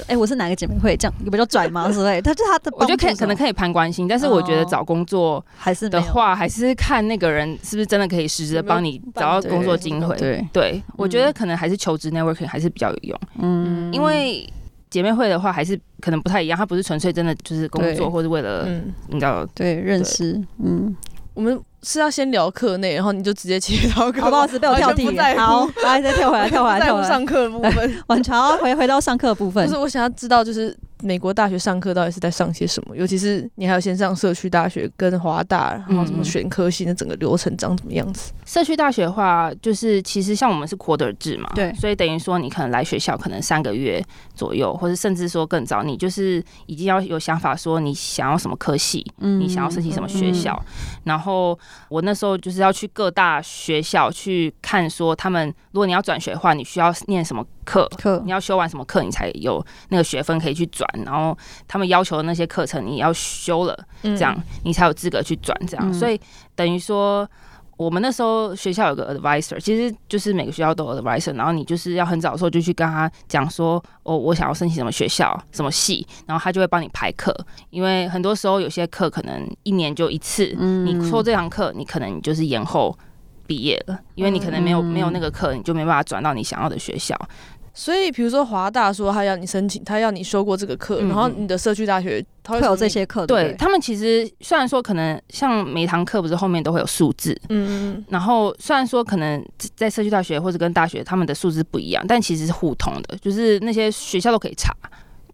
[0.07, 0.96] 哎，我是哪个姐妹会？
[0.96, 1.90] 这样有比较拽吗？
[1.90, 2.22] 之类的？
[2.22, 4.68] 他就他的，我觉得可以可能可以攀关心，但是我觉得哦。
[4.72, 10.16] 找工作还是的话，还是看那个人是不是真的可以实质的帮你找到工作机会。
[10.16, 14.50] 对，对，我觉得可能还是求职 networking 还是比较有用，嗯，因为
[14.88, 20.94] 姐妹会的话还是可能不太一样，它不是纯粹真的就是工作或者为了嗯，你知道，对认识，嗯，
[21.35, 25.04] 我们是要先聊课内，然后你就直接切到课，好不好意思，被我跳题
[25.36, 27.08] 好，来再跳回来，跳回来，跳回来。
[27.08, 27.94] 上课的部分。
[28.06, 38.32] 晚潮回回到上课的部分就是，我想要知道，就是美国大学上课到底是在上些什么，尤其是你还要先上社区大学跟华大，然后什么选科系的整个流程长怎么样子？
[38.46, 44.02] 社区大学的话，就是其实像我们是 quarter 制嘛，对所以等于说你可能来学校可能三个月
[44.34, 50.60] 左右，或者甚至说更早，你就是已经要有想法说你想要什么科系，嗯你想要申请什么学校。
[51.04, 57.88] 然后我那时候就是要去各大学校去看，说他们如果你要转学的话，你需要念什么课。
[57.98, 60.88] 课你要修完什么课，你才有那个学分可以去转。
[61.04, 65.58] 然后他们要求的那些课程，你要修了，这这样你才有资格去转。
[65.66, 66.20] 这样，嗯所以
[66.54, 67.26] 等于说，
[67.78, 77.35] 我们那时候学校有个 advisor，其实就是每个学校都有 advisor，然后你就是要很早的时候就去跟他讲说，哦，我想要申请什么学校、什么系，然后他就会帮你排课。
[77.70, 82.94] 因为很多时候有些课可能一年就一次，嗯你说这堂课，你可能就是延后。
[83.52, 87.18] 毕业了，因为你可能没有、嗯没有那个课，你就没办法转到你想要的学校。
[87.74, 99.42] 所以比如说华大说他要你申请，他要你修过这个课，嗯然后你的社区大学他会有，这些课，对他们其实虽然说可能像每堂课不是后面都会有数字，嗯嗯然后虽然说可能
[99.76, 104.74] 在社区大学或者跟大学他们的数字不一样，但其实是互通的，就是那些学校都可以查，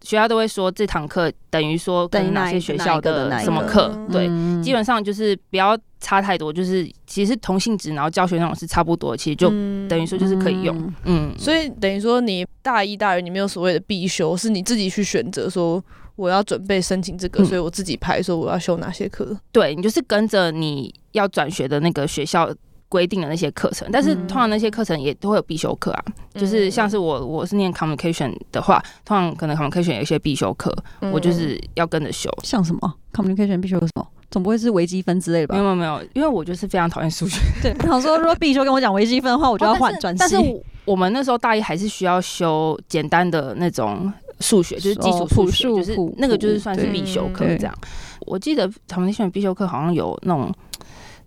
[0.01, 4.63] 学校都会说这堂课等于说可能哪些学校的什么课嗯，对，嗯。
[4.63, 15.83] 基本上就是不要差太多，就是其实同性质，然后教学内容是差不多，其实就嗯等于说就是可以用，嗯嗯，所以等于说你大一、大二你没有所谓的必修，是你自己去选择说
[16.15, 19.35] 我要准备申请这个，嗯所以我自己排说我要修哪些课。
[19.51, 22.53] 对你就是跟着你要转学的那个学校。
[22.91, 32.27] 规定的那些课程，但是嗯通常那些课程也都会有必修课啊，就是像是我我是念 communication 的话，通常可能 communication 有一些必修课，嗯我就是要跟着修。
[32.41, 34.07] 像什么 communication 必修有什么？
[34.31, 35.55] 总不会是微积分之类的吧？
[35.55, 40.19] 没有没有因为我就是非常讨厌数学， 对，我想说如果必修跟我讲微积分的话，我就要换专系。
[40.19, 47.73] 但是我我们那时候大一还是需要修简单的那种数学，就是基础哦数学，就是那个就是算是必修课这样。
[48.21, 50.53] 我记得 communication 必修课好像有那种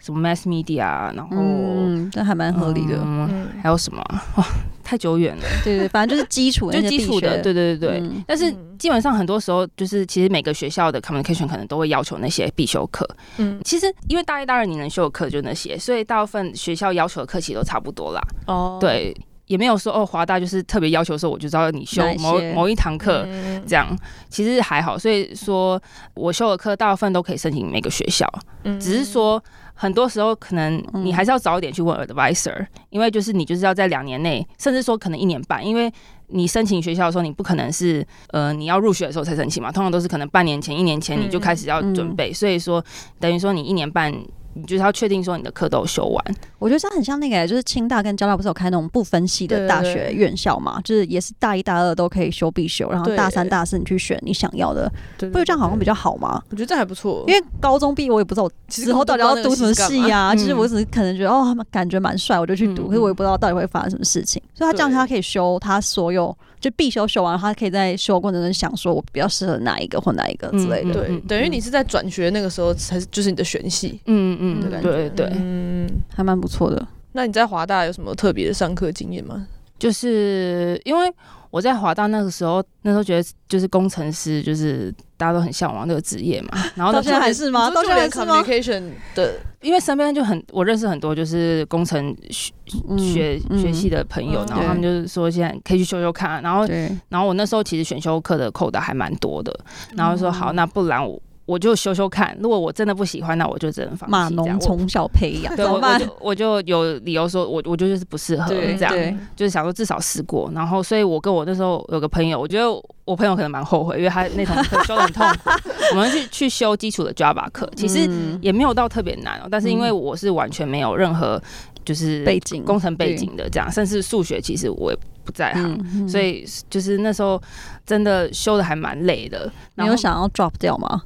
[0.02, 2.96] 什么 mass media，啊然后嗯，这还蛮合理的。
[2.96, 4.22] 嗯嗯还有什么啊？
[4.36, 4.44] 哇，
[4.82, 8.00] 太久远了， 对对，反正就是基础就基础的，学对对对对。
[8.00, 13.08] 嗯但是嗯基本上很多时候就是，其实每个学校的 communication 可能都会要求那些必修课。
[13.38, 18.20] 嗯其实因为大一、大二你能修的课就那些，所以大部分学校要求的课其实都差不多啦。
[18.48, 23.24] 哦，对，也没有说哦，华大就是特别要求说，我就知道你修某某一堂课。
[23.28, 23.96] 嗯这样
[24.28, 25.80] 其实还好，所以说
[26.14, 28.28] 我修的课大部分都可以申请每个学校，
[28.64, 29.40] 嗯只是说
[29.74, 35.92] 很多时候可能嗯你还是要早一点去问 advisor，因为就是你就是要在两年内，甚至说可能一年半，因为
[36.28, 42.84] 你申请学校的时候，你不可能是呃你要入学的时候才申请嘛，通常都是可能半年前、一年前你就开始要准备，所以说
[43.18, 44.12] 等于说你一年半。
[44.54, 46.24] 你就是要确定说你的课都有修完，
[46.58, 50.80] 我觉得这很像那个，就是清大跟交大不是有开那种不分系的大学院校嘛？
[50.84, 56.42] 就是也是大一、大二都可以修必修，然后大三、大四你去选你想要的，对不觉得这样好像比较，好吗？
[56.50, 60.18] 我觉得这还不错，因为高中毕业我也不知道我之后到底要读什么系呀？
[60.28, 64.42] 啊，嗯就是我只是可能觉得哦，感觉蛮帅，我就去读，嗯可是我也不知道到底会发生什么事情。
[64.54, 70.94] 所以他这样他可以修他所有就必修修完，他可以在修的过程中想说我比较适合哪一个或哪一个之类的。
[70.94, 75.90] 对，等于你是在转学那个时候才是就是你的选系嗯嗯的感觉，对对对，嗯。
[76.14, 76.86] 还蛮不错的。
[77.12, 79.46] 那你在华大有什么特别的上课经验吗？
[79.78, 81.12] 就是因为
[81.52, 86.48] 我在华大那个时候，那时候觉得就是工程师，就是大家都很向往这个职业嘛。
[86.74, 87.68] 然后到现在还是吗？
[87.68, 92.50] 到现在还是吗？communication 的，因为身边就很，我认识很多就是工程学
[92.88, 96.40] 嗯学学系的朋友，嗯然后他们就是说现在可以去修修看啊。
[96.42, 96.66] 然后，
[97.10, 99.54] 然后我那时候其实选修课的扣的还蛮多的，
[99.94, 104.12] 然后说嗯好，那不然我我就修修看，如果我真的不喜欢，那我就只能放弃。
[104.12, 105.80] 码这样我农从小培养，对我？
[105.98, 108.94] 就我就有理由说我我就就是不适合这样。
[109.34, 112.66] 就是想说至少试过，然后所以我跟我那时候有个朋友，我觉得
[113.04, 115.50] 我朋友可能蛮后悔，因为他那堂课修的很痛苦。
[115.92, 121.42] 我们去去修基础的 Java 课，其实嗯也没有到特别难哦，但是因为我是完全没有任何
[121.84, 127.40] 就是背景工程背景的这样，甚至数学其实我也不在行，嗯所以就是那时候
[127.86, 129.50] 真的修的还蛮累的。
[129.76, 131.02] 你有想要 drop 掉吗？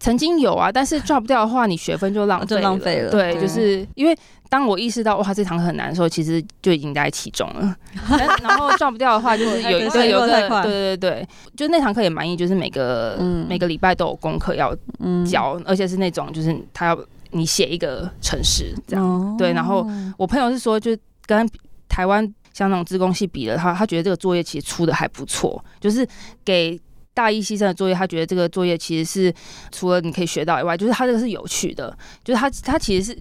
[0.00, 4.16] 曾经有啊，但是 drop 掉的话，你学分就浪费就浪费了对，就是因为
[4.48, 7.76] 当我意识到哇这堂课很难的时候，其实就已经在其中了。
[8.40, 16.98] 然后 drop 掉的话，就是有一对个有一对对对，就那堂课也满意，就是每个、嗯每个礼拜都有功课要嗯，交，而且是那种就是他要
[17.32, 19.04] 你写一个城市这样。
[19.04, 19.84] 哦对然后
[20.16, 21.44] 我朋友是说，就跟
[21.88, 22.24] 台湾
[22.58, 26.04] 像那种自工系比的，他他觉得这个作业其实出的还不错，就是
[26.44, 26.76] 给
[27.14, 29.32] 大一新生的作业，他觉得这个作业其实是
[29.70, 33.18] 除了你可以学到以外，就是他这个是有趣的，就是他他其实是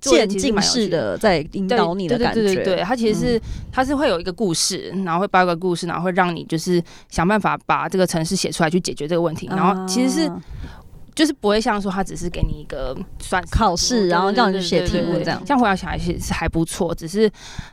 [0.00, 2.40] 渐进式的在引导你的感觉。
[2.40, 3.40] 嗯对对对对，它其实是、
[3.70, 9.46] 它是会有一个故事，然后会包一个故事，然后会让你就是想办法把这个城市写出来去解决这个问题。
[9.46, 10.42] 然后其实是啊
[11.14, 15.42] 就是不会像说他只是给你一个算考试，然后对让你去写题目这样。
[15.44, 17.30] 这样回想起来其实是还不错，只是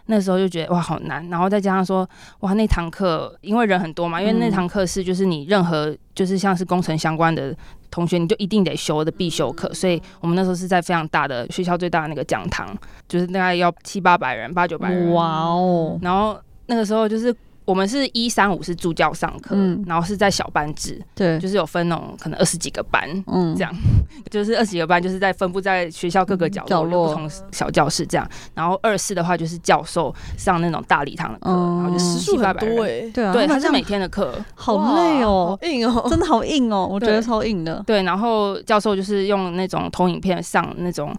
[0.07, 2.07] 那时候就觉得哇好难，然后再加上说
[2.41, 7.55] 哇那堂课因为人很多嘛，因为那嗯堂课是就是你任何就是像是工程相关的
[7.89, 12.75] 同学，你就一定得修的必修课，所以我们那时候是在非常大的学校最大的那个讲堂，
[13.07, 17.33] 就是大概要七八百人、八九百人，哇哦，然后那个时候就是。
[17.69, 19.83] 我们是一三五是助教上课，嗯。
[19.85, 23.55] 然后是在小班制，对，就是有分那种可能二十几个班，嗯。
[23.55, 23.71] 这样。
[24.31, 27.07] 就是二十几个班，就是在分布在学校各个角落，角落。
[27.09, 28.27] 不同小教室这样。
[28.55, 32.77] 然后二四的话就是教授上那种大礼堂的课，嗯然后就时十数很多七八百人。
[32.83, 34.33] 哎，对啊，对，他是每天的课。
[34.55, 41.15] 好累哦，好硬哦，真的好硬哦，我觉得超硬的，对，然后教授就是用那种投影片上那种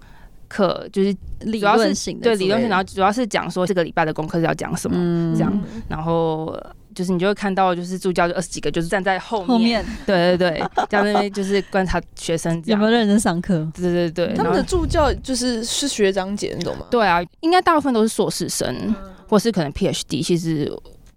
[0.50, 6.54] 课，就是理主要是论对理论性，然后主要是讲说这个礼拜的功课是要讲什么，嗯这样然后。
[6.92, 12.84] 就是你就会看到，就是助教就二十几个，就是站在后面，后面对对对，在那边就是观察学生有没。
[12.84, 13.64] 有认真上课？
[13.72, 16.84] 对对对，他们的助教就是是学长姐你懂吗？
[16.90, 18.92] 对啊，应该大部分都是硕士生，
[19.28, 20.70] 或是可能 PhD，其实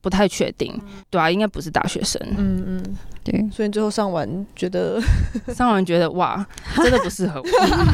[0.04, 0.80] 不太确定。
[1.10, 2.22] 对啊，应该不是大学生。
[2.38, 2.84] 嗯嗯，
[3.24, 5.02] 对，所以最后上完觉得
[5.56, 7.48] 上完觉得哇，真的不适合我。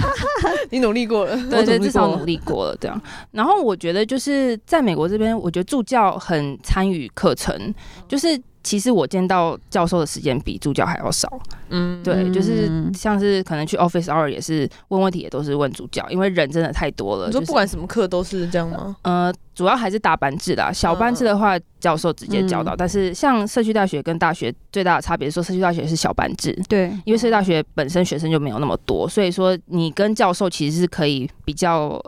[0.71, 3.01] 你努力过了，对对，至少努力过了这样。
[3.31, 7.73] 然后我觉得就是在美国这边，我觉得助教很参与课程，
[8.07, 8.41] 就是。
[8.69, 11.27] 其实我见到教授的时间比助教还要少，
[11.69, 17.25] 嗯，对，就是嗯像是可能去 office hour 也是问问题，也都是问助教，因为人真的太多了。
[17.25, 18.95] 就是你说不管什么课都是这样吗？
[19.01, 20.71] 呃，主要还是大班制啦。
[20.71, 22.75] 小班制的话，教授直接教导。
[22.75, 31.99] 嗯但是像社区大学跟大学最大的差别是说，社区大学是小班制，对，因为社区大学本身学生就没有那么多，所以说你跟教授其实是可以比较。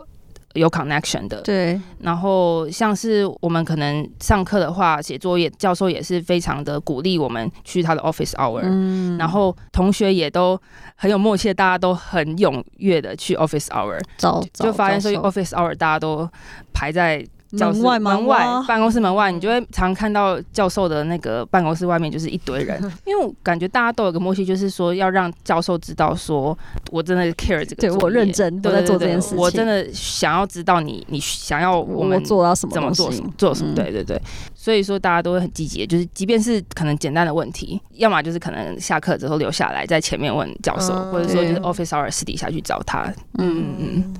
[0.54, 9.16] 有 connection 的，对，然后像是我们可能上课的话，写作业，教授也是非常的鼓励我们去他的 office hour，、嗯。
[9.16, 10.60] 然后同学也都
[10.96, 15.30] 很有默契，大家都很踊跃的去 office hour，早就发现说教授。
[15.30, 16.28] office hour 大家都
[16.72, 17.24] 排在
[17.56, 26.56] 教室门外门外办公室门外，你就会常看到教授的那个办公室外面就是一堆人， 因为我感觉大家都有个默契，就是说要让教授知道说
[26.90, 29.38] 我真的 care 这个对我认真我在做这件事情。
[29.38, 33.74] 我真的想要知道你你想要我我们做到什么怎么做什么做什么，嗯。
[33.74, 34.20] 对对对，
[34.54, 41.12] 所以说大家都会很积极，就是即便是可能简单的问题，要么就是可能下课之后留下来在前面问教授，嗯。
[41.12, 43.02] 或者说就是 office hour 私底下去找他，
[43.38, 43.58] 嗯。
[43.58, 44.14] 嗯嗯。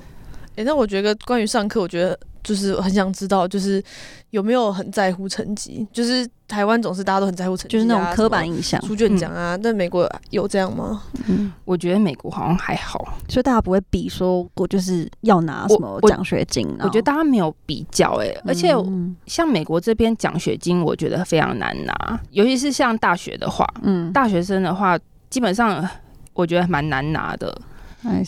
[0.57, 3.83] 哎、那我觉得关于上课，我觉得就是很想知道，就是
[4.31, 5.87] 有没有很在乎成绩？
[5.92, 9.57] 就是台湾总是大家都很在乎成绩、啊，就是那种刻板印象么，书卷奖啊。
[9.57, 11.02] 但美国有这样吗？
[11.28, 24.98] 嗯，我觉得美国好像还好，所以大家不会比说我就是要拿什么奖学金，我觉得大家没有比较哎、而且嗯像美国这边奖学金，我觉得非常难拿，尤其是像大学的话，嗯，大学生的话，
[25.31, 25.88] 基本上
[26.35, 27.57] 我觉得蛮难拿的。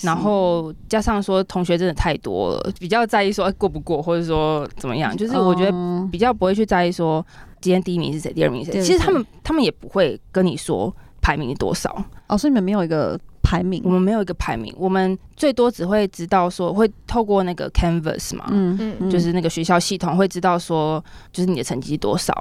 [0.02, 6.08] 然后加上说同学真的太多了，比较在意说哎过不过，或者说怎么样，就是我觉得哦。
[6.12, 7.24] 比较不会去在意说
[7.60, 8.82] 今天第一名是谁，第二名是谁。
[8.82, 11.90] 其实他们他们也不会跟你说排名多少，
[12.28, 13.82] 哦，所以你们没有一个排名。
[13.84, 18.44] 我，们没有一个排名，我们最多只会知道说会透过那个 Canvas 嘛。
[18.50, 22.32] 嗯嗯就是那个学校系统会知道说，就是你的成绩多少，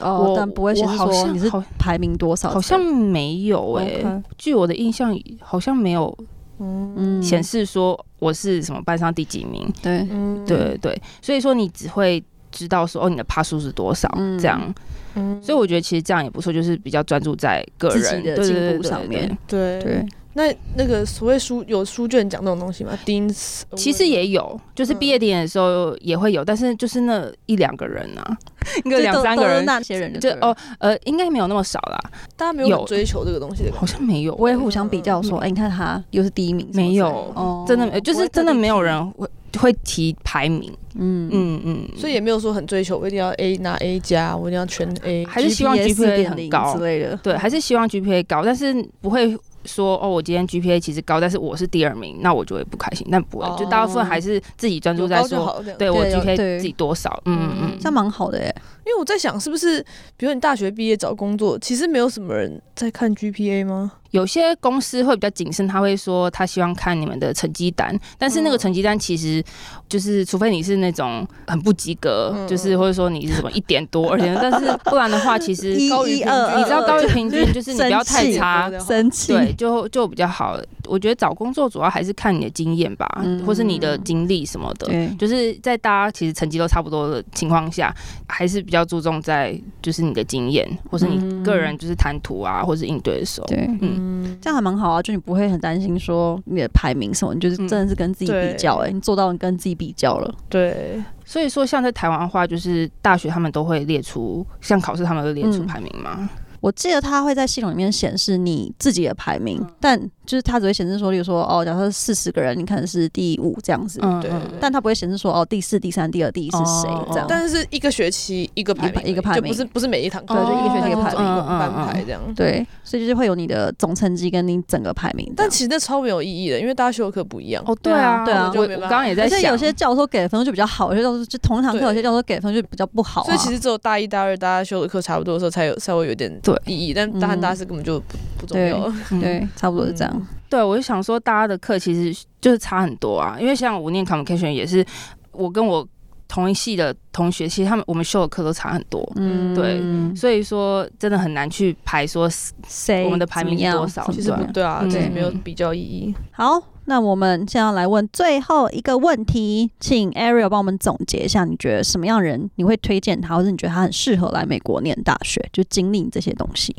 [0.00, 0.84] 哦我，但不会说
[1.32, 6.16] 你是好排名多少，好像没有诶、OK 据我的印象，好像没有
[6.60, 6.94] 嗯。
[6.96, 9.68] 嗯显示说我是什么班上第几名。
[9.82, 10.44] 对，嗯。
[10.46, 14.38] 对对对，所以说你只会知道说哦，你的趴数是多少、嗯。
[14.38, 14.74] 这样。
[15.16, 15.42] 嗯。
[15.42, 19.80] 所以我觉得其实这样也不错，就是比较专注在个人的进步上面对。
[19.82, 28.38] 对，那那个所谓书有书卷讲这种东西吗？Dean's，其实也有，就是毕业典礼的时候也会有，但是就是那一两个人啊，
[28.84, 31.98] 一个就都都是两三个人，那些人就哦呃，应该没有那么少啦，
[32.36, 33.72] 大家没有追求这个东西的。
[33.72, 45.24] 好像没有，我也互相比较说，哎，你看他又是第一名，没有真的没有，就是真的没有人会会提排名，嗯嗯嗯，所以也没有说很追求，我一定要 A 拿 A 加，我一定要全 A。
[45.24, 53.06] 还是希望 GPA 很高之类的，对，还是希望 GPA 高，但是不会说哦，我今天 GPA 其实高，但是我是第二名，那我就会不开心。
[53.10, 55.78] 但不会，哦就大部分还是自己专注在说，有高就好，这样。
[55.78, 58.54] 对我 GPA 自己多少，嗯嗯嗯这样蛮好的耶，
[58.86, 59.84] 因为我在想，是不是
[60.16, 63.92] 比如你大学毕业找工作，其实没有什么人在看 GPA 吗？
[64.10, 68.58] 有些公司会比较谨慎，他会说他希望看你们的成绩单，但是那个嗯。
[68.58, 69.42] 成绩单其实
[69.88, 72.46] 就是，除非你是那种很不及格，嗯。
[72.48, 75.90] 就是或者说你是什么一点多、而且，但是不然的话，其实 一
[76.22, 80.58] 二，你知道高于平均，就是你不要太差，生气，对，就就比较好。
[80.90, 84.88] 我觉得找工作主要还是看你的经验吧，嗯或是你的经历什么的。
[84.88, 87.94] 对，就是在大家其实成绩都差不多的情况下，
[88.26, 93.46] 还是比较注重在就是你的经验，或是你个人就是谈吐啊，或是应对的时候。
[93.46, 100.34] 对，嗯，这样还蛮好啊，就你不会很担心说你的排名什么，你就是嗯真的是跟自己比较、哎、你做到你跟自己比较了。
[100.48, 106.28] 对，所以说，像在台湾的话，就是大学他们都会列出，像考试他们会列出嗯排名嘛。
[106.60, 109.98] 我记得他会在系统里面显示你自己的排名，但
[110.30, 117.26] 就是它只会显示说，例如说哦，假设四十个人，你可能是第五这样子，对但它不会显示说哦，第四、第三、第二、第一是谁哦这样。
[117.28, 122.20] 但是一个学期一个排名一个排名就不是不是每一堂课，对就一个学期一个排名嗯嗯班嗯排这样。
[122.36, 125.32] 对，所以就是会有你的总成绩跟你整个排名。
[125.36, 127.60] 但其实那超没有意义的，因为大家修的课不一样。
[127.66, 133.24] 哦，对啊，对啊我我刚刚也在想，有些教授给的分数就比较好，有些教授就同一堂课，有些教授给的分数就比较不好、啊。
[133.24, 140.19] 所以其实只有大一、大二大家修的课差不多的时候，才有稍微有点对意义，但大三、大四根本就不不重要对， 差不多是这样。
[140.48, 144.84] 对，我就想说，大家的课其实就是差很多啊，因为像我念 communication 也是，
[145.32, 145.86] 我跟我
[146.28, 149.80] 同一系的同学，其实他们我们修的课都差很多，嗯，对
[150.14, 152.28] 所以说真的很难去排说
[152.68, 156.14] 谁我们的排名多少其实不对啊，嗯其实没有比较意义。
[156.30, 166.74] 好，那我们现在来问最后一个问题，请 Ariel 帮我们总结一下，你觉得什么样人你会推荐他，或者你觉得他很适合来美国念大学，就经历这些东西，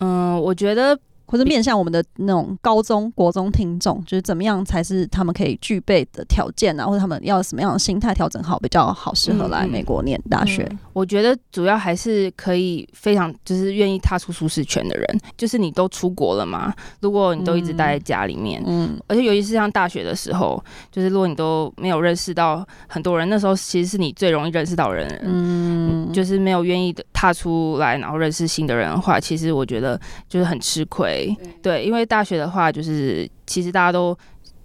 [0.00, 0.96] 嗯，我觉得
[1.32, 10.62] 或者面向我们的那种高中、国中听众，就是怎么样才是他们可以具备的条件啊，或者他们要什么样的心态调整好，比较好适合来美国念大学。
[10.70, 16.70] 嗯我觉得主要还是可以非常就是愿意踏出舒适圈的人，就是你都出国了嘛，
[17.00, 25.08] 如果你都一直待在家里面，嗯而且尤其是像大学的时候，就是如果你都没有认识到很多人，那时候其实是你最容易认识到人。
[25.24, 31.21] 嗯，就是没有愿意的踏出来，然后认识新的人的话，其实我觉得就是很吃亏。
[31.62, 34.16] 对，因为大学的话，就是其实大家都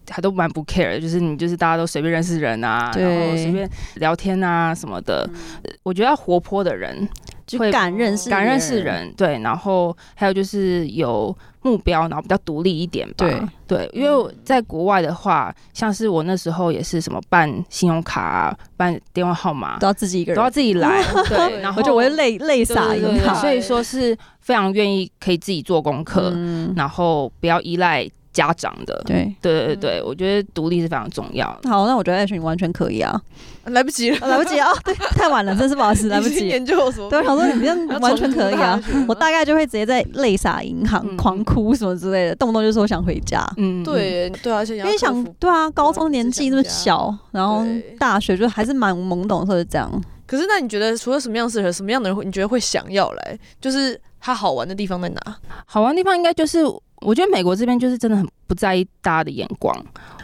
[0.09, 5.29] 还都蛮不 care 的，就是你就是大家都随便认识人啊，然后随便聊天啊什么的。
[5.63, 7.07] 呃我觉得要活泼的人，
[7.45, 11.35] 就会敢认识敢认识人，对，然后还有就是有
[11.67, 13.13] 目标，然后比较独立一点吧。
[13.17, 20.49] 对对，因为我在国外的话，像是我那时候也是什么办信用卡、啊、办电话号码都要自己一个人都要。
[20.49, 29.01] 自己来， 对，然后我就我会累累对洒对对对银行，所以说是非常愿意可以自己做功课，嗯，然后不要依赖家长的。
[29.05, 29.33] 对。
[29.41, 31.69] 对对对，我觉得独立是非常重要的。
[31.69, 33.19] 好，那我觉得 H 你完全可以啊，
[33.65, 36.47] 来不及了，啊 来不及啊，对，太晚了，真是不好意思， 来不及。
[36.47, 37.09] 研究什么？
[37.09, 43.45] 对，我想说你 这样完全可以啊，我大大概就会直接在泪洒银行、嗯狂哭什么之类的，动不动就说想回家。
[43.57, 47.63] 嗯，对对啊，而且因为想对啊，高中年纪那么小，然后
[47.99, 49.91] 大学就还是蛮懵懂的时候就这样。
[50.27, 53.39] 可是那你觉得除了什么样适合什么样的人会，你觉得会想要来？
[53.59, 55.37] 就是它好玩的地方在哪？
[55.65, 56.63] 好玩的地方应该就是，
[56.97, 59.73] 我觉得美国这边就是真的很不在意大家的眼光。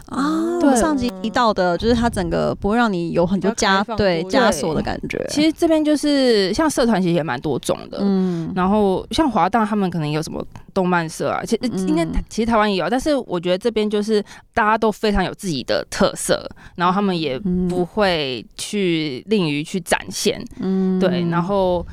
[0.08, 5.26] 啊，对我上集提到的，就是它整个不会让你有很多枷对枷锁的感觉。
[5.30, 8.00] 其实这边就是像社团，其实也蛮多种的。
[8.02, 14.24] 嗯，然后像华大他们可能有什么动漫社啊，其实嗯应该其实台湾也有，但是我觉得这边就是
[14.54, 21.86] 大家都非常有自己的特色，然后他们也嗯不会去吝于去展现，嗯对，然后。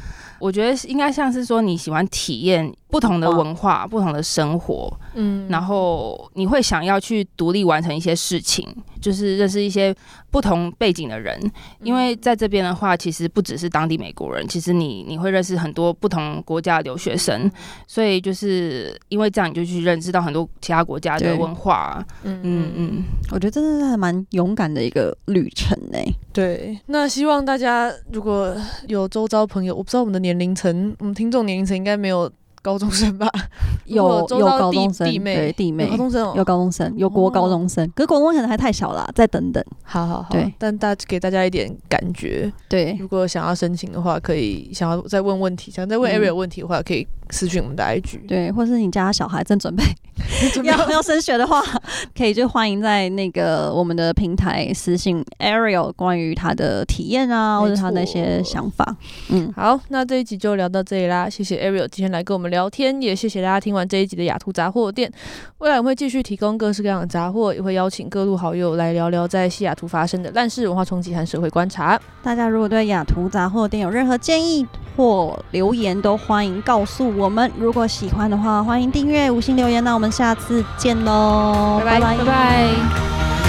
[0.43, 5.47] 我觉得应该像是说你喜欢体验不同的文化、不同的生活，嗯。
[5.49, 8.67] 然后你会想要去独立完成一些事情，
[9.01, 9.95] 就是认识一些
[10.31, 11.39] 不同背景的人。
[11.83, 17.51] 因为在这边的话，其实不只是当地美国人，其实你你会认识很多不同国家的留学生，
[17.87, 22.05] 所以就是因为这样，你就去认识到很多其他国家的文化。
[22.23, 25.99] 嗯嗯嗯，我觉得真的是还蛮勇敢的一个旅程呢。
[26.33, 32.31] 对，那希望大家如果有周遭朋友，我不知道我们的年龄层，我们听众年龄层应该没有
[32.63, 33.29] 高中生吧？
[33.87, 39.65] 有有高中生，弟妹对弟妹有高中生哦，有高中生，有国高中生，可是国中可能还太小了，再等等。
[39.83, 40.53] 好好好，对。
[40.59, 46.21] 但大给大家一点感觉，对，如果想要申请的话，可以想要再问问题，想再问嗯。
[46.21, 48.27] Ariel 问题的话，可以私讯我们的 IG。
[48.27, 49.83] 对，或是你家小孩正准备
[50.65, 51.63] 要要升学的话，
[52.17, 58.97] 可以就欢迎在那个我们的平台私信 Ariel 关于他的体验啊，或者他那些想法。
[59.31, 65.11] 嗯，好，那这一集就聊到这里啦，谢谢 Ariel 今天来跟我们聊天，也谢谢大家听完这一集的雅图杂货店。
[65.59, 71.99] 未来我们会继续提供各式各样的杂货，也会邀请各路好友来聊聊在西雅图发生的烂事、文化冲击和社会观察。
[72.23, 74.67] 大家如果对雅图杂货店有任何建议
[74.97, 77.53] 或留言，都欢迎告诉我们。
[77.59, 79.85] 如果喜欢的话，欢迎订阅、五星留言。
[79.85, 83.40] 那我们下次见喽，拜拜拜拜。